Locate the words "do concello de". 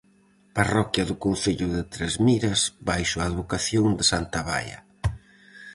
1.09-1.83